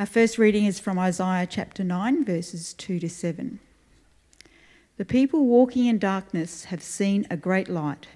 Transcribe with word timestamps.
Our 0.00 0.06
first 0.06 0.38
reading 0.38 0.64
is 0.64 0.80
from 0.80 0.98
Isaiah 0.98 1.46
chapter 1.46 1.84
9, 1.84 2.24
verses 2.24 2.72
2 2.72 3.00
to 3.00 3.08
7. 3.10 3.60
The 4.96 5.04
people 5.04 5.44
walking 5.44 5.84
in 5.84 5.98
darkness 5.98 6.64
have 6.64 6.82
seen 6.82 7.26
a 7.28 7.36
great 7.36 7.68
light. 7.68 8.06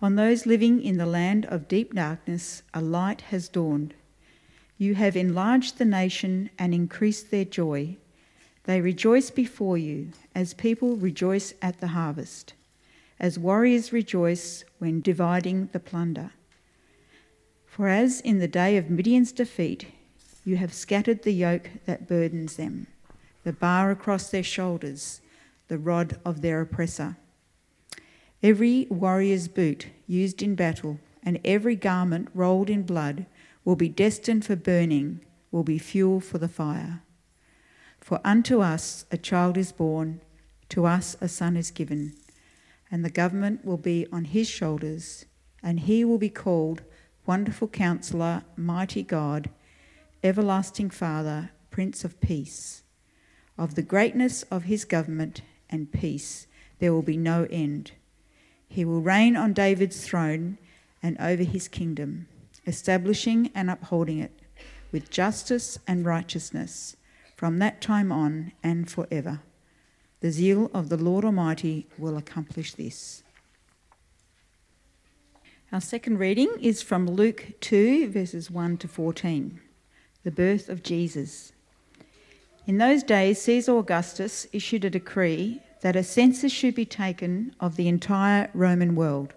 On 0.00 0.14
those 0.14 0.46
living 0.46 0.80
in 0.80 0.96
the 0.96 1.06
land 1.06 1.44
of 1.46 1.66
deep 1.66 1.92
darkness, 1.92 2.62
a 2.72 2.80
light 2.80 3.22
has 3.32 3.48
dawned. 3.48 3.94
You 4.76 4.94
have 4.94 5.16
enlarged 5.16 5.78
the 5.78 5.84
nation 5.84 6.50
and 6.56 6.72
increased 6.72 7.32
their 7.32 7.44
joy. 7.44 7.96
They 8.62 8.80
rejoice 8.80 9.30
before 9.30 9.76
you 9.76 10.10
as 10.36 10.54
people 10.54 10.94
rejoice 10.94 11.52
at 11.60 11.80
the 11.80 11.88
harvest, 11.88 12.54
as 13.18 13.40
warriors 13.40 13.92
rejoice 13.92 14.64
when 14.78 15.00
dividing 15.00 15.70
the 15.72 15.80
plunder. 15.80 16.30
For 17.66 17.88
as 17.88 18.20
in 18.20 18.38
the 18.38 18.46
day 18.46 18.76
of 18.76 18.88
Midian's 18.88 19.32
defeat, 19.32 19.86
you 20.48 20.56
have 20.56 20.72
scattered 20.72 21.22
the 21.22 21.32
yoke 21.32 21.68
that 21.84 22.08
burdens 22.08 22.56
them, 22.56 22.86
the 23.44 23.52
bar 23.52 23.90
across 23.90 24.30
their 24.30 24.42
shoulders, 24.42 25.20
the 25.68 25.76
rod 25.76 26.18
of 26.24 26.40
their 26.40 26.62
oppressor. 26.62 27.18
Every 28.42 28.86
warrior's 28.88 29.46
boot 29.46 29.88
used 30.06 30.42
in 30.42 30.54
battle 30.54 31.00
and 31.22 31.38
every 31.44 31.76
garment 31.76 32.30
rolled 32.32 32.70
in 32.70 32.84
blood 32.84 33.26
will 33.62 33.76
be 33.76 33.90
destined 33.90 34.46
for 34.46 34.56
burning, 34.56 35.20
will 35.50 35.64
be 35.64 35.78
fuel 35.78 36.18
for 36.18 36.38
the 36.38 36.48
fire. 36.48 37.02
For 38.00 38.18
unto 38.24 38.62
us 38.62 39.04
a 39.12 39.18
child 39.18 39.58
is 39.58 39.70
born, 39.70 40.22
to 40.70 40.86
us 40.86 41.14
a 41.20 41.28
son 41.28 41.58
is 41.58 41.70
given, 41.70 42.14
and 42.90 43.04
the 43.04 43.10
government 43.10 43.66
will 43.66 43.76
be 43.76 44.06
on 44.10 44.24
his 44.24 44.48
shoulders, 44.48 45.26
and 45.62 45.80
he 45.80 46.06
will 46.06 46.16
be 46.16 46.30
called 46.30 46.80
Wonderful 47.26 47.68
Counselor, 47.68 48.44
Mighty 48.56 49.02
God, 49.02 49.50
Everlasting 50.24 50.90
Father, 50.90 51.50
Prince 51.70 52.04
of 52.04 52.20
Peace. 52.20 52.82
Of 53.56 53.76
the 53.76 53.82
greatness 53.82 54.42
of 54.50 54.64
his 54.64 54.84
government 54.84 55.42
and 55.70 55.92
peace 55.92 56.48
there 56.80 56.92
will 56.92 57.02
be 57.02 57.16
no 57.16 57.46
end. 57.50 57.92
He 58.68 58.84
will 58.84 59.00
reign 59.00 59.36
on 59.36 59.52
David's 59.52 60.04
throne 60.04 60.58
and 61.00 61.16
over 61.20 61.44
his 61.44 61.68
kingdom 61.68 62.26
establishing 62.66 63.50
and 63.54 63.70
upholding 63.70 64.18
it 64.18 64.42
with 64.90 65.08
justice 65.08 65.78
and 65.86 66.04
righteousness 66.04 66.96
from 67.36 67.58
that 67.58 67.80
time 67.80 68.10
on 68.10 68.52
and 68.62 68.90
forever. 68.90 69.40
The 70.20 70.32
zeal 70.32 70.68
of 70.74 70.88
the 70.88 70.96
Lord 70.96 71.24
Almighty 71.24 71.86
will 71.96 72.16
accomplish 72.16 72.74
this. 72.74 73.22
Our 75.70 75.80
second 75.80 76.18
reading 76.18 76.50
is 76.60 76.82
from 76.82 77.06
Luke 77.06 77.52
2, 77.60 78.10
verses 78.10 78.50
1 78.50 78.78
to 78.78 78.88
14, 78.88 79.60
the 80.24 80.30
birth 80.30 80.68
of 80.68 80.82
Jesus. 80.82 81.52
In 82.66 82.78
those 82.78 83.02
days, 83.02 83.40
Caesar 83.42 83.78
Augustus 83.78 84.46
issued 84.52 84.84
a 84.84 84.90
decree 84.90 85.62
that 85.80 85.96
a 85.96 86.02
census 86.02 86.52
should 86.52 86.74
be 86.74 86.84
taken 86.84 87.54
of 87.60 87.76
the 87.76 87.88
entire 87.88 88.50
Roman 88.52 88.94
world. 88.94 89.32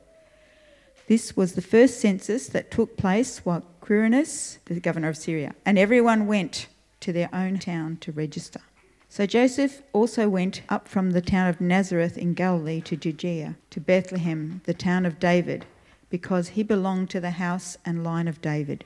This 1.08 1.36
was 1.38 1.54
the 1.54 1.62
first 1.62 2.00
census 2.00 2.48
that 2.48 2.72
took 2.72 2.98
place 2.98 3.40
while 3.40 3.66
Quirinius, 3.82 4.58
the 4.66 4.80
governor 4.80 5.10
of 5.10 5.18
Syria, 5.18 5.54
and 5.66 5.78
everyone 5.78 6.28
went 6.28 6.68
to 7.02 7.12
their 7.12 7.30
own 7.34 7.60
town 7.60 7.98
to 8.02 8.12
register. 8.12 8.62
So 9.10 9.26
Joseph 9.26 9.82
also 9.92 10.30
went 10.30 10.62
up 10.70 10.88
from 10.88 11.12
the 11.12 11.22
town 11.22 11.48
of 11.48 11.60
Nazareth 11.60 12.18
in 12.18 12.34
Galilee 12.34 12.80
to 12.82 12.96
Judea, 12.96 13.58
to 13.72 13.80
Bethlehem, 13.82 14.62
the 14.66 14.74
town 14.74 15.06
of 15.06 15.20
David, 15.20 15.66
because 16.10 16.50
he 16.50 16.64
belonged 16.64 17.10
to 17.10 17.20
the 17.20 17.32
house 17.32 17.78
and 17.84 18.04
line 18.04 18.28
of 18.28 18.42
David. 18.42 18.86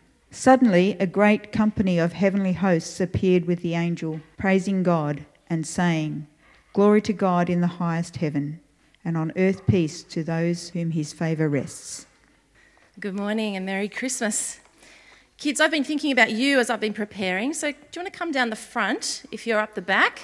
Suddenly, 0.33 0.95
a 0.97 1.05
great 1.05 1.51
company 1.51 1.99
of 1.99 2.13
heavenly 2.13 2.53
hosts 2.53 3.01
appeared 3.01 3.45
with 3.45 3.61
the 3.61 3.75
angel, 3.75 4.21
praising 4.37 4.81
God 4.81 5.25
and 5.49 5.67
saying, 5.67 6.25
Glory 6.71 7.01
to 7.01 7.11
God 7.11 7.49
in 7.49 7.59
the 7.59 7.67
highest 7.67 8.15
heaven, 8.15 8.61
and 9.03 9.17
on 9.17 9.33
earth 9.35 9.67
peace 9.67 10.03
to 10.03 10.23
those 10.23 10.69
whom 10.69 10.91
his 10.91 11.11
favour 11.11 11.49
rests. 11.49 12.05
Good 12.97 13.13
morning 13.13 13.57
and 13.57 13.65
Merry 13.65 13.89
Christmas. 13.89 14.61
Kids, 15.37 15.59
I've 15.59 15.69
been 15.69 15.83
thinking 15.83 16.13
about 16.13 16.31
you 16.31 16.59
as 16.59 16.69
I've 16.69 16.79
been 16.79 16.93
preparing. 16.93 17.53
So, 17.53 17.71
do 17.71 17.77
you 17.95 18.01
want 18.01 18.13
to 18.13 18.17
come 18.17 18.31
down 18.31 18.49
the 18.51 18.55
front 18.55 19.23
if 19.31 19.45
you're 19.45 19.59
up 19.59 19.75
the 19.75 19.81
back 19.81 20.21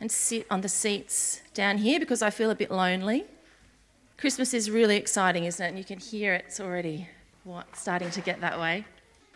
and 0.00 0.10
sit 0.10 0.46
on 0.50 0.62
the 0.62 0.70
seats 0.70 1.42
down 1.52 1.76
here 1.78 2.00
because 2.00 2.22
I 2.22 2.30
feel 2.30 2.50
a 2.50 2.54
bit 2.54 2.70
lonely? 2.70 3.26
Christmas 4.16 4.54
is 4.54 4.70
really 4.70 4.96
exciting, 4.96 5.44
isn't 5.44 5.64
it? 5.64 5.68
And 5.68 5.76
you 5.76 5.84
can 5.84 5.98
hear 5.98 6.32
it's 6.32 6.60
already 6.60 7.08
starting 7.74 8.10
to 8.12 8.22
get 8.22 8.40
that 8.40 8.58
way. 8.58 8.86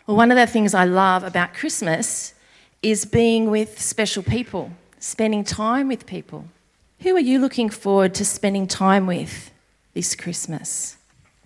Well, 0.07 0.17
one 0.17 0.29
of 0.29 0.37
the 0.37 0.45
things 0.45 0.75
I 0.75 0.85
love 0.85 1.23
about 1.23 1.55
Christmas 1.55 2.35
is 2.83 3.05
being 3.05 3.49
with 3.49 3.81
special 3.81 4.21
people, 4.21 4.71
spending 4.99 5.43
time 5.43 5.87
with 5.87 6.05
people. 6.05 6.45
Who 6.99 7.15
are 7.15 7.19
you 7.19 7.39
looking 7.39 7.71
forward 7.71 8.13
to 8.15 8.25
spending 8.25 8.67
time 8.67 9.07
with 9.07 9.51
this 9.95 10.15
Christmas? 10.15 10.97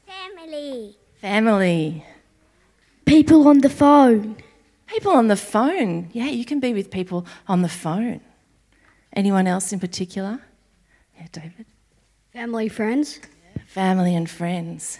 Family. 0.05 0.97
Family. 1.21 2.05
People 3.05 3.47
on 3.47 3.59
the 3.59 3.69
phone. 3.69 4.35
People 4.87 5.13
on 5.13 5.29
the 5.29 5.37
phone. 5.37 6.09
Yeah, 6.11 6.27
you 6.27 6.43
can 6.43 6.59
be 6.59 6.73
with 6.73 6.91
people 6.91 7.25
on 7.47 7.61
the 7.61 7.69
phone. 7.69 8.19
Anyone 9.13 9.47
else 9.47 9.71
in 9.71 9.79
particular? 9.79 10.41
Yeah, 11.17 11.27
David. 11.31 11.65
Family, 12.33 12.67
friends. 12.67 13.19
Yeah, 13.55 13.61
family 13.67 14.15
and 14.15 14.29
friends. 14.29 14.99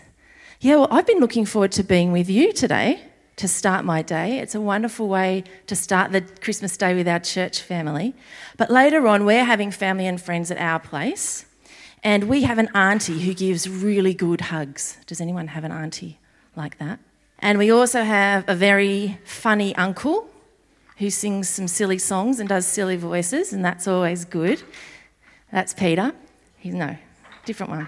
Yeah, 0.61 0.77
well, 0.77 0.87
I've 0.91 1.05
been 1.05 1.19
looking 1.19 1.45
forward 1.45 1.73
to 1.73 1.83
being 1.83 2.13
with 2.13 2.29
you 2.29 2.53
today 2.53 3.03
to 3.39 3.47
start 3.47 3.85
my 3.85 4.01
day. 4.01 4.39
It's 4.39 4.53
a 4.53 4.59
wonderful 4.59 5.07
way 5.07 5.45
to 5.67 5.75
start 5.75 6.11
the 6.11 6.19
Christmas 6.41 6.75
day 6.75 6.94
with 6.94 7.07
our 7.07 7.22
church 7.22 7.61
family. 7.61 8.13
But 8.57 8.69
later 8.69 9.07
on, 9.07 9.23
we're 9.23 9.45
having 9.45 9.72
family 9.72 10.07
and 10.07 10.22
friends 10.22 10.51
at 10.51 10.57
our 10.57 10.77
place. 10.77 11.45
And 12.03 12.25
we 12.25 12.44
have 12.44 12.57
an 12.57 12.67
auntie 12.75 13.22
who 13.22 13.33
gives 13.33 13.69
really 13.69 14.13
good 14.13 14.41
hugs. 14.41 14.97
Does 15.07 15.22
anyone 15.22 15.47
have 15.47 15.63
an 15.63 15.72
auntie 15.72 16.19
like 16.57 16.79
that? 16.79 17.00
And 17.39 17.57
we 17.57 17.72
also 17.72 18.03
have 18.03 18.44
a 18.50 18.55
very 18.55 19.17
funny 19.23 19.73
uncle 19.77 20.29
who 20.97 21.09
sings 21.09 21.47
some 21.47 21.69
silly 21.69 21.97
songs 21.97 22.41
and 22.41 22.50
does 22.50 22.67
silly 22.67 22.97
voices, 22.97 23.53
and 23.53 23.63
that's 23.63 23.88
always 23.88 24.25
good. 24.25 24.62
That's 25.50 25.74
Peter. 25.74 26.12
He's 26.57 26.74
no, 26.74 26.97
different 27.45 27.71
one. 27.71 27.88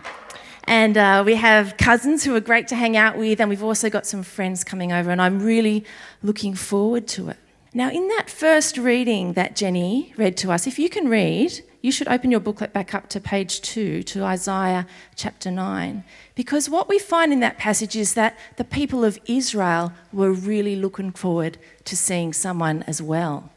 And 0.71 0.97
uh, 0.97 1.21
we 1.25 1.35
have 1.35 1.75
cousins 1.75 2.23
who 2.23 2.33
are 2.33 2.39
great 2.39 2.69
to 2.69 2.77
hang 2.77 2.95
out 2.95 3.17
with, 3.17 3.41
and 3.41 3.49
we've 3.49 3.61
also 3.61 3.89
got 3.89 4.05
some 4.05 4.23
friends 4.23 4.63
coming 4.63 4.93
over, 4.93 5.11
and 5.11 5.21
I'm 5.21 5.41
really 5.41 5.83
looking 6.23 6.55
forward 6.55 7.09
to 7.09 7.27
it. 7.27 7.35
Now, 7.73 7.89
in 7.89 8.07
that 8.07 8.29
first 8.29 8.77
reading 8.77 9.33
that 9.33 9.53
Jenny 9.53 10.13
read 10.15 10.37
to 10.37 10.49
us, 10.49 10.67
if 10.67 10.79
you 10.79 10.87
can 10.87 11.09
read, 11.09 11.61
you 11.81 11.91
should 11.91 12.07
open 12.07 12.31
your 12.31 12.39
booklet 12.39 12.71
back 12.71 12.93
up 12.93 13.09
to 13.09 13.19
page 13.19 13.59
2 13.59 14.03
to 14.03 14.23
Isaiah 14.23 14.87
chapter 15.13 15.51
9. 15.51 16.05
Because 16.35 16.69
what 16.69 16.87
we 16.87 16.99
find 16.99 17.33
in 17.33 17.41
that 17.41 17.57
passage 17.57 17.97
is 17.97 18.13
that 18.13 18.39
the 18.55 18.63
people 18.63 19.03
of 19.03 19.19
Israel 19.25 19.91
were 20.13 20.31
really 20.31 20.77
looking 20.77 21.11
forward 21.11 21.57
to 21.83 21.97
seeing 21.97 22.31
someone 22.31 22.83
as 22.83 23.01
well. 23.01 23.51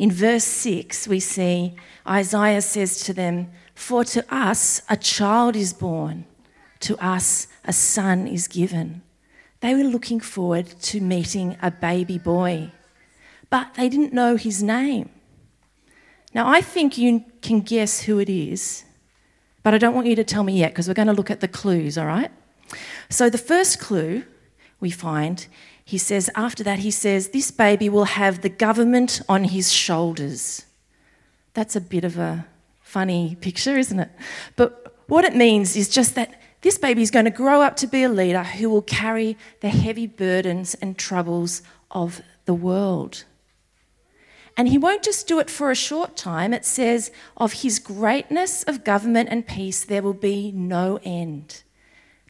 In 0.00 0.10
verse 0.10 0.42
6, 0.42 1.06
we 1.06 1.20
see 1.20 1.76
Isaiah 2.08 2.60
says 2.60 3.04
to 3.04 3.14
them, 3.14 3.52
For 3.74 4.04
to 4.04 4.24
us 4.34 4.82
a 4.88 4.96
child 4.96 5.56
is 5.56 5.72
born, 5.72 6.26
to 6.80 6.96
us 7.04 7.48
a 7.64 7.72
son 7.72 8.26
is 8.26 8.48
given. 8.48 9.02
They 9.60 9.74
were 9.74 9.84
looking 9.84 10.20
forward 10.20 10.66
to 10.82 11.00
meeting 11.00 11.56
a 11.62 11.70
baby 11.70 12.18
boy, 12.18 12.72
but 13.48 13.74
they 13.74 13.88
didn't 13.88 14.12
know 14.12 14.36
his 14.36 14.62
name. 14.62 15.08
Now, 16.34 16.48
I 16.48 16.60
think 16.60 16.96
you 16.96 17.24
can 17.42 17.60
guess 17.60 18.02
who 18.02 18.18
it 18.18 18.28
is, 18.28 18.84
but 19.62 19.74
I 19.74 19.78
don't 19.78 19.94
want 19.94 20.06
you 20.06 20.16
to 20.16 20.24
tell 20.24 20.42
me 20.42 20.58
yet 20.58 20.72
because 20.72 20.88
we're 20.88 20.94
going 20.94 21.08
to 21.08 21.12
look 21.12 21.30
at 21.30 21.40
the 21.40 21.48
clues, 21.48 21.98
all 21.98 22.06
right? 22.06 22.30
So, 23.08 23.28
the 23.28 23.38
first 23.38 23.78
clue 23.78 24.24
we 24.80 24.90
find, 24.90 25.46
he 25.84 25.98
says, 25.98 26.30
after 26.34 26.64
that, 26.64 26.80
he 26.80 26.90
says, 26.90 27.28
This 27.28 27.50
baby 27.50 27.88
will 27.88 28.04
have 28.04 28.40
the 28.40 28.48
government 28.48 29.20
on 29.28 29.44
his 29.44 29.72
shoulders. 29.72 30.64
That's 31.54 31.76
a 31.76 31.80
bit 31.80 32.02
of 32.02 32.18
a 32.18 32.46
funny 32.92 33.36
picture, 33.40 33.78
isn't 33.78 34.00
it? 34.00 34.10
But 34.54 34.94
what 35.06 35.24
it 35.24 35.34
means 35.34 35.76
is 35.76 35.88
just 35.88 36.14
that 36.14 36.38
this 36.60 36.76
baby 36.76 37.00
is 37.00 37.10
going 37.10 37.24
to 37.24 37.30
grow 37.30 37.62
up 37.62 37.74
to 37.76 37.86
be 37.86 38.02
a 38.02 38.08
leader 38.10 38.42
who 38.42 38.68
will 38.68 38.82
carry 38.82 39.38
the 39.60 39.70
heavy 39.70 40.06
burdens 40.06 40.74
and 40.74 40.98
troubles 40.98 41.62
of 41.90 42.20
the 42.44 42.52
world. 42.52 43.24
And 44.58 44.68
he 44.68 44.76
won't 44.76 45.02
just 45.02 45.26
do 45.26 45.40
it 45.40 45.48
for 45.48 45.70
a 45.70 45.74
short 45.74 46.18
time. 46.18 46.52
It 46.52 46.66
says, 46.66 47.10
of 47.38 47.62
his 47.64 47.78
greatness 47.78 48.62
of 48.64 48.84
government 48.84 49.30
and 49.30 49.46
peace, 49.46 49.84
there 49.84 50.02
will 50.02 50.12
be 50.12 50.52
no 50.52 50.98
end. 51.02 51.62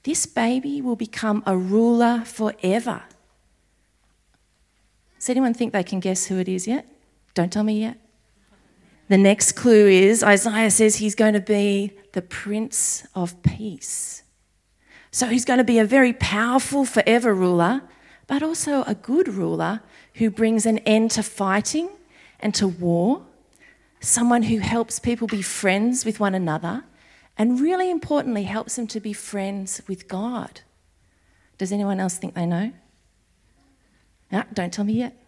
This 0.05 0.27
baby 0.27 0.81
will 0.81 0.95
become 0.95 1.43
a 1.45 1.57
ruler 1.57 2.23
forever. 2.25 3.03
Does 5.19 5.29
anyone 5.29 5.55
think 5.55 5.73
they 5.73 5.83
can 5.83 5.99
guess 5.99 6.27
who 6.27 6.39
it 6.39 6.49
is 6.49 6.69
yet? 6.69 6.87
Don't 7.35 7.53
tell 7.53 7.65
me 7.65 7.81
yet. 7.81 7.99
The 9.13 9.19
next 9.19 9.53
clue 9.53 9.89
is 9.89 10.25
Isaiah 10.25 10.71
says 10.71 10.97
he's 10.97 11.15
going 11.15 11.35
to 11.35 11.41
be 11.41 11.93
the 12.13 12.23
Prince 12.23 13.07
of 13.15 13.43
Peace. 13.43 14.23
So 15.11 15.27
he's 15.27 15.45
going 15.45 15.59
to 15.59 15.65
be 15.65 15.79
a 15.79 15.85
very 15.85 16.15
powerful 16.15 16.87
forever 16.87 17.35
ruler, 17.35 17.83
but 18.27 18.43
also 18.43 18.85
a 18.85 18.95
good 18.95 19.29
ruler 19.29 19.83
who 20.15 20.31
brings 20.31 20.65
an 20.65 20.79
end 20.79 21.11
to 21.11 21.23
fighting 21.23 21.91
and 22.41 22.55
to 22.55 22.67
war, 22.67 23.27
someone 24.01 24.45
who 24.45 24.61
helps 24.61 24.99
people 24.99 25.27
be 25.27 25.43
friends 25.43 26.07
with 26.07 26.19
one 26.19 26.35
another, 26.35 26.85
and 27.37 27.61
really 27.61 27.91
importantly, 27.91 28.45
helps 28.45 28.77
them 28.77 28.87
to 28.87 28.99
be 28.99 29.13
friends 29.13 29.83
with 29.87 30.09
God. 30.09 30.63
Does 31.59 31.71
anyone 31.71 32.01
else 32.01 32.17
think 32.17 32.33
they 32.33 32.47
know? 32.47 32.73
No, 34.31 34.45
don't 34.55 34.73
tell 34.73 34.87
me 34.87 34.95
yet. 34.95 35.22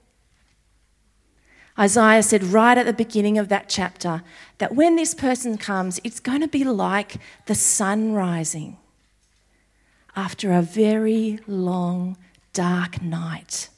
Isaiah 1.79 2.23
said 2.23 2.45
right 2.45 2.79
at 2.79 2.87
the 2.87 2.93
beginning 2.93 3.37
of 3.37 3.49
that 3.49 3.69
chapter 3.69 4.23
that 4.59 4.75
when 4.75 4.95
this 4.95 5.13
person 5.13 5.59
comes, 5.59 6.01
it's 6.05 6.21
going 6.21 6.41
to 6.41 6.49
be 6.49 6.63
like 6.63 7.17
the 7.47 7.55
sun 7.55 8.13
rising 8.13 8.77
after 10.15 10.53
a 10.53 10.63
very 10.63 11.41
long, 11.47 12.17
dark 12.53 13.03
night. 13.03 13.69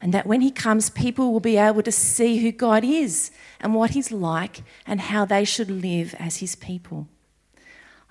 And 0.00 0.14
that 0.14 0.26
when 0.26 0.42
he 0.42 0.52
comes, 0.52 0.90
people 0.90 1.32
will 1.32 1.40
be 1.40 1.56
able 1.56 1.82
to 1.82 1.90
see 1.90 2.38
who 2.38 2.52
God 2.52 2.84
is 2.84 3.32
and 3.58 3.74
what 3.74 3.90
he's 3.90 4.12
like 4.12 4.62
and 4.86 5.00
how 5.00 5.24
they 5.24 5.44
should 5.44 5.70
live 5.70 6.14
as 6.18 6.36
his 6.36 6.54
people. 6.54 7.08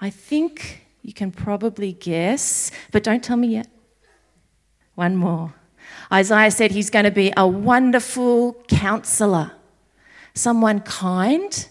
I 0.01 0.10
think 0.10 0.86
you 1.01 1.13
can 1.13 1.31
probably 1.31 1.94
guess, 1.94 2.72
but 2.92 3.04
don't 3.04 3.24
tell 3.24 3.38
me 3.38 3.50
yet. 3.50 3.68
One 4.95 5.16
more. 5.16 5.54
Isaiah 6.12 6.52
said 6.52 6.72
he's 6.72 6.90
going 6.90 7.06
to 7.06 7.12
be 7.12 7.34
a 7.36 7.48
wonderful 7.48 8.54
counselor, 8.68 9.52
someone 10.34 10.82
kind 10.82 11.68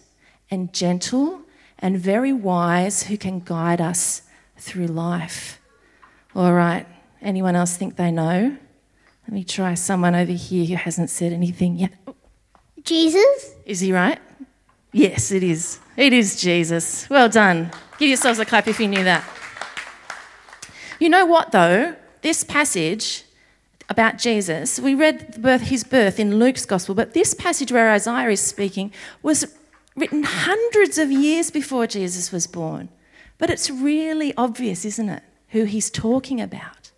and 0.50 0.72
gentle 0.72 1.40
and 1.78 1.98
very 1.98 2.32
wise 2.32 3.04
who 3.04 3.16
can 3.16 3.40
guide 3.40 3.80
us 3.80 4.22
through 4.56 4.86
life. 4.86 5.60
All 6.34 6.52
right, 6.52 6.86
anyone 7.22 7.56
else 7.56 7.76
think 7.76 7.96
they 7.96 8.10
know? 8.10 8.56
Let 9.26 9.32
me 9.32 9.44
try 9.44 9.74
someone 9.74 10.14
over 10.14 10.32
here 10.32 10.66
who 10.66 10.74
hasn't 10.74 11.10
said 11.10 11.32
anything 11.32 11.76
yet. 11.76 11.92
Jesus? 12.82 13.54
Is 13.64 13.80
he 13.80 13.92
right? 13.92 14.18
Yes, 14.92 15.32
it 15.32 15.42
is. 15.42 15.80
It 15.96 16.12
is 16.12 16.40
Jesus. 16.40 17.08
Well 17.08 17.28
done. 17.28 17.70
Give 17.98 18.08
yourselves 18.08 18.38
a 18.38 18.44
clap 18.44 18.68
if 18.68 18.78
you 18.78 18.88
knew 18.88 19.04
that. 19.04 19.24
You 21.00 21.08
know 21.08 21.26
what, 21.26 21.52
though? 21.52 21.96
This 22.22 22.44
passage 22.44 23.24
about 23.88 24.18
Jesus, 24.18 24.80
we 24.80 24.94
read 24.94 25.40
birth, 25.40 25.62
his 25.62 25.84
birth 25.84 26.18
in 26.18 26.38
Luke's 26.38 26.64
gospel, 26.64 26.94
but 26.94 27.14
this 27.14 27.34
passage 27.34 27.70
where 27.70 27.90
Isaiah 27.90 28.30
is 28.30 28.40
speaking 28.40 28.92
was 29.22 29.54
written 29.94 30.22
hundreds 30.24 30.98
of 30.98 31.10
years 31.10 31.50
before 31.50 31.86
Jesus 31.86 32.32
was 32.32 32.46
born. 32.46 32.88
But 33.38 33.50
it's 33.50 33.70
really 33.70 34.34
obvious, 34.36 34.84
isn't 34.84 35.08
it, 35.08 35.22
who 35.48 35.64
he's 35.64 35.90
talking 35.90 36.40
about? 36.40 36.90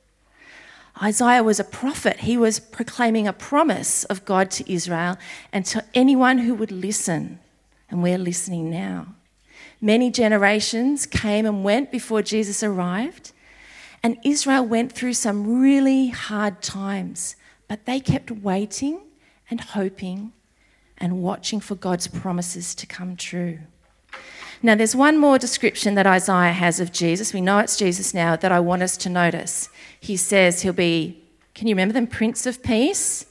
Isaiah 1.03 1.43
was 1.43 1.61
a 1.61 1.65
prophet. 1.65 2.21
He 2.21 2.39
was 2.39 2.59
proclaiming 2.59 3.29
a 3.29 3.33
promise 3.33 4.05
of 4.05 4.25
God 4.25 4.51
to 4.53 4.73
Israel 4.73 5.19
and 5.53 5.65
to 5.67 5.85
anyone 5.95 6.39
who 6.39 6.55
would 6.55 6.73
listen. 6.73 7.39
And 7.91 8.03
we're 8.03 8.19
listening 8.19 8.71
now. 8.71 9.09
Many 9.81 10.11
generations 10.11 11.05
came 11.05 11.45
and 11.45 11.63
went 11.63 11.93
before 11.93 12.23
Jesus 12.23 12.63
arrived. 12.63 13.33
And 14.07 14.19
Israel 14.23 14.65
went 14.65 14.93
through 14.93 15.15
some 15.15 15.61
really 15.61 16.11
hard 16.11 16.63
times, 16.63 17.35
but 17.67 17.87
they 17.87 17.99
kept 17.99 18.31
waiting 18.31 19.01
and 19.51 19.61
hoping 19.61 20.33
and 20.97 21.21
watching 21.25 21.59
for 21.59 21.75
God's 21.75 22.07
promises 22.07 22.73
to 22.77 22.87
come 22.87 23.17
true. 23.17 23.59
Now, 24.63 24.77
there's 24.77 24.95
one 24.95 25.19
more 25.19 25.41
description 25.41 25.97
that 25.97 26.07
Isaiah 26.07 26.53
has 26.53 26.79
of 26.79 26.93
Jesus. 26.93 27.35
We 27.35 27.41
know 27.41 27.59
it's 27.59 27.77
Jesus 27.77 28.15
now 28.15 28.37
that 28.37 28.53
I 28.53 28.61
want 28.61 28.85
us 28.85 28.97
to 28.99 29.09
notice. 29.09 29.71
He 29.99 30.17
says 30.17 30.63
he'll 30.63 30.73
be, 30.73 31.21
can 31.57 31.67
you 31.67 31.75
remember 31.75 31.93
them? 31.93 32.07
Prince 32.07 32.47
of 32.47 32.63
Peace, 32.63 33.27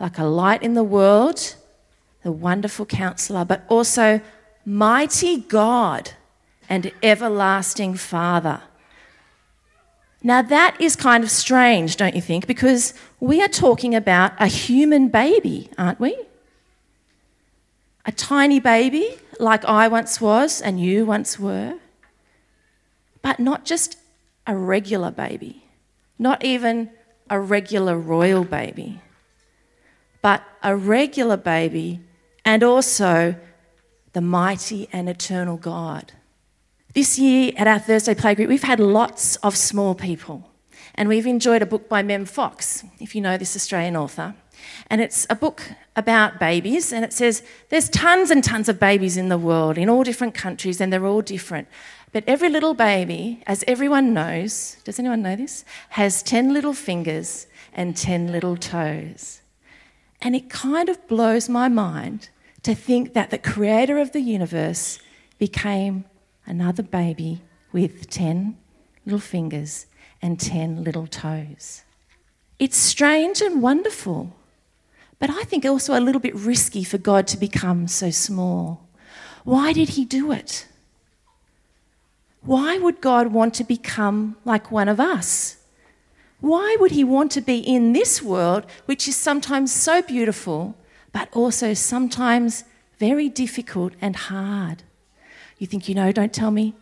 like 0.00 0.16
a 0.16 0.24
light 0.24 0.62
in 0.62 0.72
the 0.72 0.82
world, 0.82 1.54
the 2.22 2.32
wonderful 2.32 2.86
counselor, 2.86 3.44
but 3.44 3.66
also 3.68 4.22
mighty 4.64 5.36
God 5.36 6.12
and 6.66 6.92
everlasting 7.02 7.94
Father. 7.94 8.62
Now, 10.22 10.42
that 10.42 10.76
is 10.80 10.96
kind 10.96 11.22
of 11.22 11.30
strange, 11.30 11.96
don't 11.96 12.14
you 12.14 12.20
think? 12.20 12.46
Because 12.46 12.92
we 13.20 13.40
are 13.40 13.48
talking 13.48 13.94
about 13.94 14.32
a 14.38 14.48
human 14.48 15.08
baby, 15.08 15.70
aren't 15.78 16.00
we? 16.00 16.16
A 18.04 18.12
tiny 18.12 18.58
baby, 18.58 19.16
like 19.38 19.64
I 19.64 19.86
once 19.86 20.20
was 20.20 20.60
and 20.60 20.80
you 20.80 21.06
once 21.06 21.38
were, 21.38 21.74
but 23.22 23.38
not 23.38 23.64
just 23.64 23.98
a 24.46 24.56
regular 24.56 25.10
baby, 25.10 25.64
not 26.18 26.44
even 26.44 26.90
a 27.30 27.38
regular 27.38 27.96
royal 27.96 28.44
baby, 28.44 29.00
but 30.22 30.42
a 30.62 30.74
regular 30.74 31.36
baby 31.36 32.00
and 32.44 32.62
also 32.64 33.36
the 34.14 34.20
mighty 34.20 34.88
and 34.92 35.08
eternal 35.08 35.56
God. 35.56 36.12
This 36.94 37.18
year 37.18 37.52
at 37.56 37.66
our 37.66 37.78
Thursday 37.78 38.14
playgroup, 38.14 38.48
we've 38.48 38.62
had 38.62 38.80
lots 38.80 39.36
of 39.36 39.54
small 39.54 39.94
people, 39.94 40.50
and 40.94 41.06
we've 41.06 41.26
enjoyed 41.26 41.60
a 41.60 41.66
book 41.66 41.86
by 41.86 42.02
Mem 42.02 42.24
Fox, 42.24 42.82
if 42.98 43.14
you 43.14 43.20
know 43.20 43.36
this 43.36 43.54
Australian 43.54 43.94
author. 43.94 44.34
And 44.88 45.02
it's 45.02 45.26
a 45.28 45.36
book 45.36 45.62
about 45.96 46.40
babies, 46.40 46.90
and 46.90 47.04
it 47.04 47.12
says 47.12 47.42
there's 47.68 47.90
tons 47.90 48.30
and 48.30 48.42
tons 48.42 48.70
of 48.70 48.80
babies 48.80 49.18
in 49.18 49.28
the 49.28 49.36
world 49.36 49.76
in 49.76 49.90
all 49.90 50.02
different 50.02 50.32
countries, 50.32 50.80
and 50.80 50.90
they're 50.90 51.04
all 51.04 51.20
different. 51.20 51.68
But 52.10 52.24
every 52.26 52.48
little 52.48 52.72
baby, 52.72 53.42
as 53.46 53.62
everyone 53.68 54.14
knows, 54.14 54.78
does 54.84 54.98
anyone 54.98 55.20
know 55.20 55.36
this? 55.36 55.66
Has 55.90 56.22
10 56.22 56.54
little 56.54 56.72
fingers 56.72 57.46
and 57.74 57.94
10 57.94 58.32
little 58.32 58.56
toes. 58.56 59.42
And 60.22 60.34
it 60.34 60.48
kind 60.48 60.88
of 60.88 61.06
blows 61.06 61.50
my 61.50 61.68
mind 61.68 62.30
to 62.62 62.74
think 62.74 63.12
that 63.12 63.28
the 63.28 63.38
creator 63.38 63.98
of 63.98 64.12
the 64.12 64.20
universe 64.20 64.98
became 65.38 66.04
another 66.48 66.82
baby 66.82 67.42
with 67.72 68.08
10 68.10 68.56
little 69.04 69.20
fingers 69.20 69.86
and 70.20 70.40
10 70.40 70.82
little 70.82 71.06
toes. 71.06 71.84
It's 72.58 72.76
strange 72.76 73.40
and 73.40 73.62
wonderful, 73.62 74.34
but 75.18 75.30
I 75.30 75.44
think 75.44 75.64
also 75.64 75.98
a 75.98 76.00
little 76.00 76.20
bit 76.20 76.34
risky 76.34 76.82
for 76.82 76.98
God 76.98 77.26
to 77.28 77.36
become 77.36 77.86
so 77.86 78.10
small. 78.10 78.88
Why 79.44 79.72
did 79.72 79.90
he 79.90 80.04
do 80.04 80.32
it? 80.32 80.66
Why 82.42 82.78
would 82.78 83.00
God 83.00 83.32
want 83.32 83.54
to 83.54 83.64
become 83.64 84.36
like 84.44 84.70
one 84.70 84.88
of 84.88 84.98
us? 84.98 85.58
Why 86.40 86.76
would 86.78 86.92
he 86.92 87.04
want 87.04 87.32
to 87.32 87.40
be 87.40 87.58
in 87.58 87.92
this 87.92 88.22
world, 88.22 88.64
which 88.86 89.08
is 89.08 89.16
sometimes 89.16 89.72
so 89.72 90.02
beautiful, 90.02 90.76
but 91.12 91.28
also 91.32 91.74
sometimes 91.74 92.64
very 92.98 93.28
difficult 93.28 93.92
and 94.00 94.14
hard? 94.14 94.82
You 95.58 95.66
think 95.66 95.88
you 95.88 95.94
know, 95.94 96.12
don't 96.12 96.32
tell 96.32 96.50
me. 96.50 96.74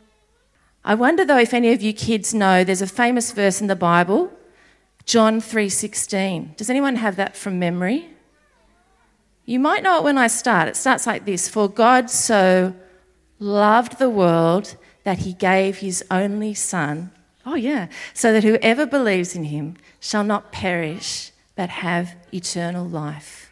I 0.85 0.95
wonder 0.95 1.25
though 1.25 1.38
if 1.38 1.52
any 1.52 1.73
of 1.73 1.83
you 1.83 1.92
kids 1.92 2.33
know 2.33 2.62
there's 2.62 2.83
a 2.83 2.87
famous 2.87 3.33
verse 3.33 3.61
in 3.61 3.66
the 3.66 3.75
Bible, 3.75 4.30
John 5.04 5.40
3:16. 5.40 6.54
Does 6.56 6.71
anyone 6.71 6.97
have 6.97 7.16
that 7.16 7.37
from 7.37 7.59
memory? 7.59 8.11
You 9.45 9.59
might 9.59 9.83
know 9.83 9.99
it 9.99 10.04
when 10.04 10.18
I 10.18 10.26
start. 10.26 10.68
It 10.68 10.76
starts 10.76 11.06
like 11.06 11.25
this, 11.25 11.49
"For 11.49 11.68
God 11.68 12.11
so 12.11 12.75
loved 13.38 13.99
the 13.99 14.11
world 14.11 14.76
that 15.04 15.21
he 15.21 15.33
gave 15.33 15.78
his 15.78 16.04
only 16.11 16.54
son." 16.54 17.11
Oh 17.45 17.54
yeah, 17.54 17.87
so 18.12 18.33
that 18.33 18.42
whoever 18.45 18.87
believes 18.87 19.37
in 19.37 19.45
him 19.45 19.76
shall 20.00 20.25
not 20.25 20.52
perish 20.52 21.30
but 21.54 21.71
have 21.71 22.16
eternal 22.33 22.87
life. 22.87 23.50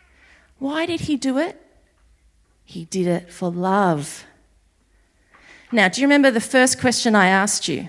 Why 0.59 0.85
did 0.87 1.03
he 1.03 1.17
do 1.17 1.39
it? 1.39 1.61
He 2.65 2.85
did 2.85 3.07
it 3.07 3.33
for 3.33 3.51
love. 3.51 4.25
Now, 5.75 5.89
do 5.89 6.01
you 6.01 6.07
remember 6.07 6.31
the 6.31 6.41
first 6.41 6.81
question 6.81 7.17
I 7.17 7.27
asked 7.27 7.67
you? 7.67 7.89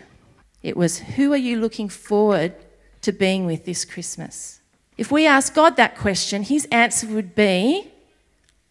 It 0.64 0.76
was, 0.76 0.98
Who 0.98 1.34
are 1.34 1.38
you 1.38 1.60
looking 1.60 1.88
forward 1.88 2.56
to 3.04 3.12
being 3.12 3.46
with 3.46 3.66
this 3.66 3.86
Christmas? 3.86 4.60
If 4.98 5.12
we 5.12 5.28
ask 5.28 5.54
God 5.54 5.76
that 5.76 5.96
question, 5.96 6.42
his 6.42 6.66
answer 6.72 7.06
would 7.06 7.36
be, 7.36 7.92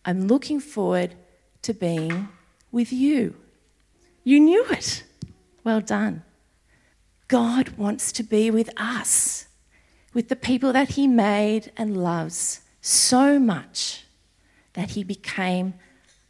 I'm 0.04 0.26
looking 0.26 0.58
forward 0.58 1.14
to 1.62 1.72
being 1.72 2.28
with 2.72 2.92
you. 2.92 3.36
You 4.24 4.40
knew 4.40 4.64
it. 4.64 5.04
Well 5.62 5.80
done. 5.80 6.24
God 7.28 7.68
wants 7.78 8.10
to 8.10 8.24
be 8.24 8.50
with 8.50 8.68
us, 8.76 9.46
with 10.12 10.28
the 10.28 10.34
people 10.34 10.72
that 10.72 10.88
he 10.88 11.06
made 11.06 11.70
and 11.76 12.02
loves 12.02 12.62
so 12.80 13.38
much 13.38 14.06
that 14.72 14.90
he 14.90 15.04
became 15.04 15.74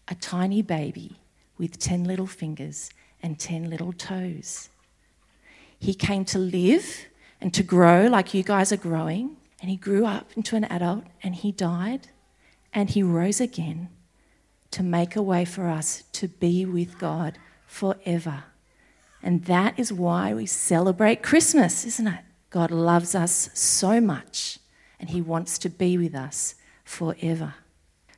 a 0.07 0.15
tiny 0.15 0.61
baby 0.61 1.17
with 1.59 1.79
10 1.79 2.05
little 2.05 2.27
fingers 2.27 2.91
and 3.23 3.39
10 3.39 3.71
little 3.71 3.93
toes. 3.93 4.69
He 5.79 5.95
came 5.95 6.25
to 6.27 6.39
live 6.39 7.07
and 7.41 7.53
to 7.55 7.63
grow 7.63 8.07
like 8.07 8.35
you 8.35 8.43
guys 8.43 8.73
are 8.73 8.77
growing, 8.77 9.37
and 9.61 9.71
he 9.71 9.77
grew 9.77 10.07
up 10.07 10.31
into 10.37 10.57
an 10.57 10.65
adult 10.65 11.05
and 11.23 11.35
he 11.35 11.53
died 11.53 12.09
and 12.73 12.91
he 12.91 13.03
rose 13.03 13.41
again 13.41 13.89
to 14.71 14.83
make 14.83 15.15
a 15.15 15.23
way 15.23 15.45
for 15.45 15.69
us 15.69 16.03
to 16.13 16.29
be 16.29 16.67
with 16.67 16.99
God 16.99 17.39
forever. 17.67 18.45
And 19.23 19.45
that 19.45 19.79
is 19.79 19.93
why 19.93 20.35
we 20.35 20.47
celebrate 20.47 21.23
Christmas, 21.23 21.87
isn't 21.87 22.09
it? 22.09 22.25
God 22.51 22.71
loves 22.71 23.15
us 23.15 23.51
so 23.55 24.01
much 24.01 24.59
and 25.01 25.11
he 25.11 25.23
wants 25.23 25.59
to 25.59 25.71
be 25.71 25.97
with 25.97 26.15
us 26.15 26.57
forever. 26.85 27.55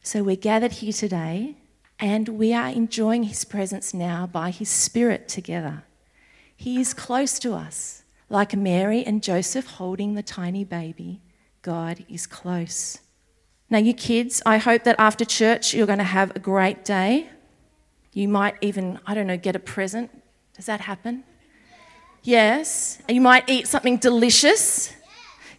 So 0.03 0.23
we're 0.23 0.37
gathered 0.37 0.73
here 0.73 0.93
today 0.93 1.57
and 1.99 2.29
we 2.29 2.53
are 2.53 2.69
enjoying 2.69 3.25
his 3.25 3.45
presence 3.45 3.95
now 3.95 4.27
by 4.27 4.51
his 4.51 4.69
spirit 4.69 5.29
together. 5.29 5.85
He 6.55 6.81
is 6.81 6.95
close 6.95 7.39
to 7.41 7.55
us, 7.55 8.03
like 8.29 8.57
Mary 8.57 9.05
and 9.05 9.23
Joseph 9.23 9.67
holding 9.67 10.15
the 10.15 10.23
tiny 10.23 10.65
baby. 10.65 11.23
God 11.63 12.05
is 12.09 12.27
close. 12.27 12.99
Now, 13.69 13.79
you 13.79 13.95
kids, 13.95 14.43
I 14.47 14.59
hope 14.59 14.85
that 14.85 14.97
after 14.99 15.25
church 15.25 15.75
you're 15.75 15.87
going 15.87 15.99
to 15.99 16.05
have 16.05 16.35
a 16.37 16.39
great 16.39 16.85
day. 16.85 17.29
You 18.13 18.29
might 18.29 18.55
even, 18.61 18.99
I 19.07 19.15
don't 19.15 19.27
know, 19.27 19.37
get 19.37 19.57
a 19.57 19.59
present. 19.59 20.11
Does 20.55 20.67
that 20.67 20.81
happen? 20.81 21.25
Yes. 22.23 22.99
You 23.09 23.21
might 23.21 23.49
eat 23.49 23.67
something 23.69 23.99
delicious. 23.99 24.93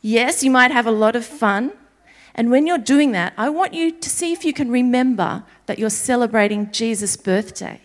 Yes, 0.01 0.43
you 0.43 0.51
might 0.51 0.71
have 0.71 0.87
a 0.87 0.91
lot 0.91 1.15
of 1.15 1.25
fun. 1.25 1.71
And 2.37 2.51
when 2.51 2.67
you're 2.67 2.77
doing 2.77 3.13
that, 3.13 3.33
I 3.35 3.49
want 3.49 3.73
you 3.73 3.91
to 3.91 4.09
see 4.09 4.31
if 4.31 4.45
you 4.45 4.53
can 4.53 4.69
remember 4.69 5.43
that 5.65 5.79
you're 5.79 5.89
celebrating 5.89 6.71
Jesus' 6.71 7.17
birthday 7.17 7.81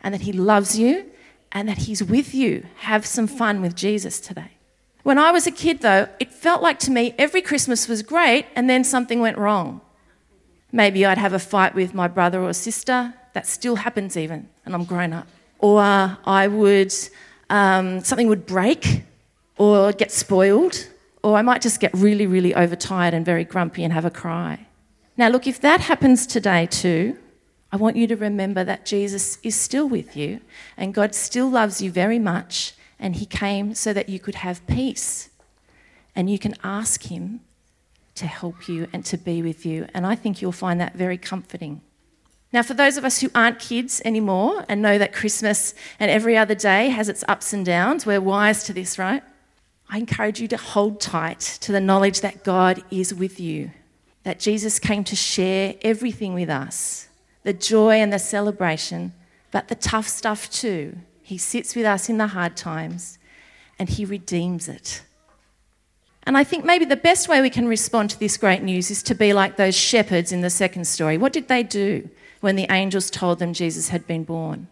and 0.00 0.14
that 0.14 0.22
he 0.22 0.32
loves 0.32 0.78
you 0.78 1.10
and 1.52 1.68
that 1.68 1.78
he's 1.78 2.02
with 2.02 2.34
you. 2.34 2.64
Have 2.78 3.04
some 3.04 3.26
fun 3.26 3.60
with 3.60 3.76
Jesus 3.76 4.18
today. 4.18 4.52
When 5.02 5.18
I 5.18 5.30
was 5.30 5.46
a 5.46 5.50
kid, 5.50 5.80
though, 5.80 6.08
it 6.18 6.32
felt 6.32 6.62
like 6.62 6.78
to 6.80 6.90
me 6.90 7.14
every 7.18 7.42
Christmas 7.42 7.86
was 7.86 8.02
great 8.02 8.46
and 8.56 8.70
then 8.70 8.82
something 8.82 9.20
went 9.20 9.36
wrong. 9.36 9.82
Maybe 10.70 11.04
I'd 11.04 11.18
have 11.18 11.34
a 11.34 11.38
fight 11.38 11.74
with 11.74 11.92
my 11.92 12.08
brother 12.08 12.40
or 12.40 12.54
sister. 12.54 13.12
That 13.34 13.46
still 13.46 13.76
happens, 13.76 14.16
even, 14.16 14.48
and 14.64 14.74
I'm 14.74 14.84
grown 14.84 15.12
up. 15.12 15.26
Or 15.58 15.80
I 15.80 16.48
would, 16.48 16.94
um, 17.50 18.00
something 18.00 18.28
would 18.28 18.46
break 18.46 19.04
or 19.58 19.92
get 19.92 20.10
spoiled 20.10 20.86
or 21.22 21.36
I 21.36 21.42
might 21.42 21.62
just 21.62 21.80
get 21.80 21.92
really, 21.94 22.26
really 22.26 22.54
overtired 22.54 23.14
and 23.14 23.24
very 23.24 23.44
grumpy 23.44 23.84
and 23.84 23.92
have 23.92 24.04
a 24.04 24.10
cry. 24.10 24.66
Now, 25.16 25.28
look, 25.28 25.46
if 25.46 25.60
that 25.60 25.80
happens 25.80 26.26
today 26.26 26.66
too, 26.66 27.16
I 27.70 27.76
want 27.76 27.96
you 27.96 28.06
to 28.08 28.16
remember 28.16 28.64
that 28.64 28.84
Jesus 28.84 29.38
is 29.42 29.54
still 29.54 29.88
with 29.88 30.16
you 30.16 30.40
and 30.76 30.94
God 30.94 31.14
still 31.14 31.48
loves 31.48 31.80
you 31.80 31.90
very 31.90 32.18
much, 32.18 32.74
and 32.98 33.16
He 33.16 33.26
came 33.26 33.74
so 33.74 33.92
that 33.92 34.08
you 34.08 34.18
could 34.18 34.36
have 34.36 34.66
peace. 34.66 35.30
And 36.14 36.28
you 36.28 36.38
can 36.38 36.54
ask 36.62 37.04
Him 37.04 37.40
to 38.14 38.26
help 38.26 38.68
you 38.68 38.88
and 38.92 39.04
to 39.06 39.16
be 39.16 39.42
with 39.42 39.64
you. 39.64 39.86
And 39.94 40.06
I 40.06 40.14
think 40.14 40.42
you'll 40.42 40.52
find 40.52 40.80
that 40.80 40.94
very 40.94 41.16
comforting. 41.16 41.80
Now, 42.52 42.62
for 42.62 42.74
those 42.74 42.98
of 42.98 43.04
us 43.04 43.20
who 43.20 43.30
aren't 43.34 43.58
kids 43.58 44.02
anymore 44.04 44.66
and 44.68 44.82
know 44.82 44.98
that 44.98 45.14
Christmas 45.14 45.74
and 45.98 46.10
every 46.10 46.36
other 46.36 46.54
day 46.54 46.90
has 46.90 47.08
its 47.08 47.24
ups 47.26 47.54
and 47.54 47.64
downs, 47.64 48.04
we're 48.04 48.20
wise 48.20 48.62
to 48.64 48.74
this, 48.74 48.98
right? 48.98 49.22
I 49.92 49.98
encourage 49.98 50.40
you 50.40 50.48
to 50.48 50.56
hold 50.56 51.02
tight 51.02 51.40
to 51.60 51.70
the 51.70 51.78
knowledge 51.78 52.22
that 52.22 52.44
God 52.44 52.82
is 52.90 53.12
with 53.12 53.38
you, 53.38 53.72
that 54.22 54.40
Jesus 54.40 54.78
came 54.78 55.04
to 55.04 55.14
share 55.14 55.74
everything 55.82 56.32
with 56.32 56.48
us 56.48 57.08
the 57.42 57.52
joy 57.52 57.96
and 57.96 58.12
the 58.12 58.18
celebration, 58.18 59.12
but 59.50 59.68
the 59.68 59.74
tough 59.74 60.08
stuff 60.08 60.48
too. 60.48 60.96
He 61.22 61.36
sits 61.36 61.74
with 61.74 61.84
us 61.84 62.08
in 62.08 62.16
the 62.16 62.28
hard 62.28 62.56
times 62.56 63.18
and 63.78 63.88
He 63.88 64.04
redeems 64.04 64.66
it. 64.66 65.02
And 66.22 66.38
I 66.38 66.44
think 66.44 66.64
maybe 66.64 66.84
the 66.84 66.96
best 66.96 67.28
way 67.28 67.42
we 67.42 67.50
can 67.50 67.66
respond 67.66 68.10
to 68.10 68.18
this 68.18 68.36
great 68.38 68.62
news 68.62 68.90
is 68.90 69.02
to 69.02 69.14
be 69.14 69.34
like 69.34 69.56
those 69.56 69.76
shepherds 69.76 70.32
in 70.32 70.40
the 70.40 70.50
second 70.50 70.86
story. 70.86 71.18
What 71.18 71.32
did 71.34 71.48
they 71.48 71.64
do 71.64 72.08
when 72.40 72.56
the 72.56 72.68
angels 72.70 73.10
told 73.10 73.40
them 73.40 73.52
Jesus 73.52 73.88
had 73.88 74.06
been 74.06 74.24
born? 74.24 74.68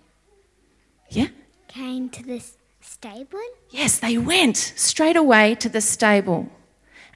Yeah? 1.11 1.29
Came 1.69 2.09
to 2.11 2.23
this 2.23 2.57
stable? 2.81 3.41
Yes, 3.71 3.99
they 3.99 4.19
went 4.19 4.57
straight 4.57 5.17
away 5.17 5.55
to 5.57 5.69
the 5.69 5.81
stable. 5.81 6.49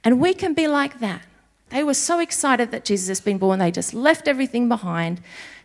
And 0.03 0.19
we 0.19 0.33
can 0.33 0.53
be 0.53 0.67
like 0.67 0.99
that. 0.99 1.21
They 1.69 1.83
were 1.83 1.95
so 1.95 2.19
excited 2.19 2.71
that 2.71 2.85
Jesus 2.85 3.07
has 3.07 3.21
been 3.21 3.37
born, 3.37 3.59
they 3.59 3.71
just 3.71 3.93
left 3.93 4.27
everything 4.27 4.69
behind. 4.69 5.21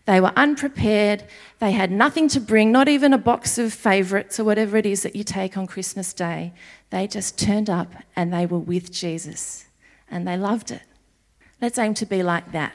They 0.07 0.21
were 0.21 0.33
unprepared. 0.35 1.25
They 1.59 1.73
had 1.73 1.92
nothing 1.92 2.26
to 2.28 2.40
bring, 2.40 2.73
not 2.73 2.88
even 2.88 3.12
a 3.12 3.19
box 3.19 3.59
of 3.59 3.73
favourites 3.73 4.40
or 4.40 4.45
whatever 4.45 4.76
it 4.76 4.87
is 4.87 5.02
that 5.02 5.14
you 5.14 5.23
take 5.23 5.57
on 5.57 5.66
Christmas 5.66 6.12
Day. 6.12 6.52
They 6.88 7.07
just 7.07 7.38
turned 7.38 7.71
up 7.71 7.92
and 8.16 8.33
they 8.33 8.47
were 8.47 8.59
with 8.59 8.90
Jesus 8.90 9.66
and 10.11 10.26
they 10.26 10.37
loved 10.37 10.71
it. 10.71 10.83
Let's 11.61 11.78
aim 11.78 11.95
to 11.95 12.07
be 12.07 12.23
like 12.23 12.52
that, 12.52 12.73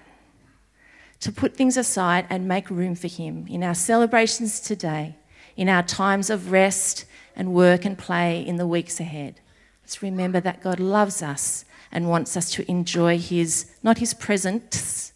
to 1.21 1.31
put 1.31 1.55
things 1.55 1.75
aside 1.75 2.27
and 2.29 2.47
make 2.47 2.69
room 2.69 2.95
for 2.95 3.07
Him 3.07 3.47
in 3.49 3.63
our 3.63 3.75
celebrations 3.75 4.59
today, 4.59 5.15
in 5.55 5.69
our 5.69 5.83
times 5.83 6.29
of 6.29 6.51
rest 6.51 7.05
and 7.35 7.53
work 7.53 7.85
and 7.85 7.97
play 7.97 8.45
in 8.45 8.57
the 8.57 8.67
weeks 8.67 8.99
ahead. 8.99 9.39
Let's 9.83 10.01
remember 10.01 10.39
that 10.39 10.61
God 10.61 10.79
loves 10.79 11.21
us 11.21 11.65
and 11.91 12.09
wants 12.09 12.35
us 12.35 12.49
to 12.51 12.69
enjoy 12.69 13.17
His, 13.17 13.71
not 13.83 13.99
His 13.99 14.13
presents, 14.13 15.13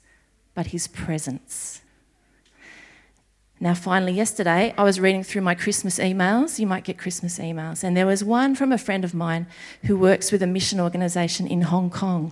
but 0.54 0.68
His 0.68 0.88
presence. 0.88 1.82
Now, 3.60 3.74
finally, 3.74 4.14
yesterday 4.14 4.74
I 4.78 4.84
was 4.84 5.02
reading 5.02 5.24
through 5.24 5.42
my 5.42 5.54
Christmas 5.54 6.00
emails. 6.00 6.60
You 6.60 6.68
might 6.68 6.86
get 6.86 6.98
Christmas 6.98 7.40
emails. 7.40 7.84
And 7.84 7.98
there 7.98 8.06
was 8.06 8.24
one 8.24 8.56
from 8.56 8.72
a 8.72 8.78
friend 8.78 9.04
of 9.04 9.14
mine 9.14 9.48
who 9.84 9.98
works 9.98 10.32
with 10.32 10.42
a 10.42 10.48
mission 10.48 10.80
organisation 10.80 11.46
in 11.46 11.64
Hong 11.64 11.90
Kong. 11.90 12.32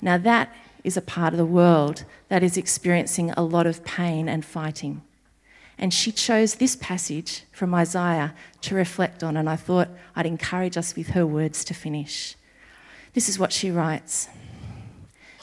Now, 0.00 0.18
that 0.18 0.54
is 0.84 0.96
a 0.96 1.02
part 1.02 1.34
of 1.34 1.38
the 1.38 1.44
world 1.44 2.04
that 2.28 2.44
is 2.44 2.56
experiencing 2.56 3.32
a 3.32 3.42
lot 3.42 3.66
of 3.66 3.84
pain 3.84 4.28
and 4.28 4.44
fighting. 4.44 5.02
And 5.80 5.94
she 5.94 6.12
chose 6.12 6.56
this 6.56 6.76
passage 6.76 7.44
from 7.52 7.74
Isaiah 7.74 8.34
to 8.60 8.74
reflect 8.74 9.24
on, 9.24 9.34
and 9.38 9.48
I 9.48 9.56
thought 9.56 9.88
I'd 10.14 10.26
encourage 10.26 10.76
us 10.76 10.94
with 10.94 11.08
her 11.08 11.26
words 11.26 11.64
to 11.64 11.74
finish. 11.74 12.36
This 13.14 13.30
is 13.30 13.38
what 13.38 13.50
she 13.50 13.70
writes 13.70 14.28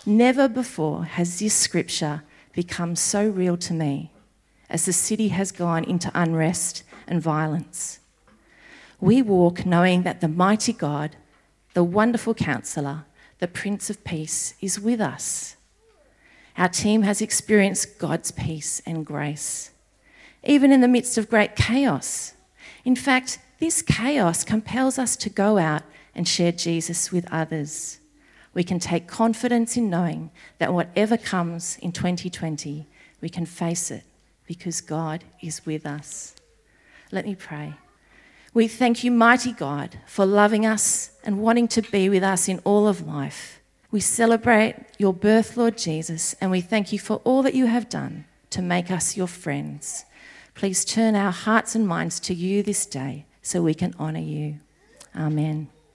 Never 0.05 0.47
before 0.47 1.05
has 1.05 1.39
this 1.39 1.55
scripture 1.55 2.21
become 2.53 2.95
so 2.95 3.27
real 3.27 3.57
to 3.57 3.73
me 3.73 4.11
as 4.69 4.85
the 4.85 4.93
city 4.93 5.29
has 5.29 5.51
gone 5.51 5.83
into 5.83 6.11
unrest 6.13 6.83
and 7.07 7.19
violence. 7.19 7.99
We 9.01 9.23
walk 9.23 9.65
knowing 9.65 10.03
that 10.03 10.21
the 10.21 10.27
mighty 10.27 10.71
God, 10.71 11.15
the 11.73 11.83
wonderful 11.83 12.35
counselor, 12.35 13.05
the 13.39 13.47
Prince 13.47 13.89
of 13.89 14.03
Peace, 14.03 14.53
is 14.61 14.79
with 14.79 15.01
us. 15.01 15.55
Our 16.59 16.69
team 16.69 17.01
has 17.01 17.21
experienced 17.21 17.97
God's 17.97 18.29
peace 18.29 18.83
and 18.85 19.03
grace 19.03 19.71
even 20.43 20.71
in 20.71 20.81
the 20.81 20.87
midst 20.87 21.17
of 21.17 21.29
great 21.29 21.55
chaos. 21.55 22.33
In 22.85 22.95
fact, 22.95 23.39
this 23.59 23.81
chaos 23.81 24.43
compels 24.43 24.99
us 24.99 25.15
to 25.17 25.29
go 25.29 25.57
out 25.57 25.83
and 26.15 26.27
share 26.27 26.51
Jesus 26.51 27.11
with 27.11 27.31
others. 27.31 27.99
We 28.53 28.63
can 28.63 28.79
take 28.79 29.07
confidence 29.07 29.77
in 29.77 29.89
knowing 29.89 30.31
that 30.57 30.73
whatever 30.73 31.17
comes 31.17 31.77
in 31.81 31.91
2020, 31.91 32.87
we 33.21 33.29
can 33.29 33.45
face 33.45 33.91
it 33.91 34.03
because 34.47 34.81
God 34.81 35.23
is 35.41 35.65
with 35.65 35.85
us. 35.85 36.35
Let 37.11 37.25
me 37.25 37.35
pray. 37.35 37.75
We 38.53 38.67
thank 38.67 39.03
you, 39.03 39.11
mighty 39.11 39.51
God, 39.51 39.99
for 40.07 40.25
loving 40.25 40.65
us 40.65 41.11
and 41.23 41.39
wanting 41.39 41.67
to 41.69 41.81
be 41.81 42.09
with 42.09 42.23
us 42.23 42.47
in 42.47 42.59
all 42.63 42.87
of 42.87 43.05
life. 43.05 43.59
We 43.91 43.99
celebrate 43.99 44.75
your 44.97 45.13
birth, 45.13 45.55
Lord 45.57 45.77
Jesus, 45.77 46.35
and 46.41 46.49
we 46.49 46.61
thank 46.61 46.91
you 46.91 46.99
for 46.99 47.17
all 47.23 47.43
that 47.43 47.53
you 47.53 47.67
have 47.67 47.89
done 47.89 48.25
to 48.49 48.61
make 48.61 48.89
us 48.89 49.15
your 49.15 49.27
friends. 49.27 50.05
Please 50.57 50.83
turn 50.83 51.15
our 51.15 51.31
hearts 51.31 51.75
and 51.75 51.87
minds 51.87 52.19
to 52.19 52.33
you 52.33 52.63
this 52.63 52.87
day 52.87 53.27
so 53.43 53.61
we 53.61 53.75
can 53.75 53.93
honour 53.99 54.19
you. 54.19 54.59
Amen. 55.15 55.69